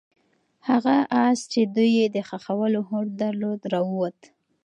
هغه 0.69 0.95
آس 1.25 1.39
چې 1.51 1.61
دوی 1.75 1.91
یې 1.99 2.07
د 2.15 2.17
ښخولو 2.27 2.81
هوډ 2.89 3.07
درلود 3.21 3.61
راووت. 3.73 4.19